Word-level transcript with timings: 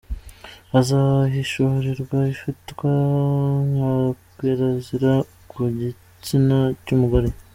Hazahishurirwa 0.71 2.17
ibifatwa 2.25 2.91
nka 3.73 3.93
kirazira 4.35 5.13
ku 5.49 5.59
gitsina 5.77 6.57
cy’umugore. 6.83 7.29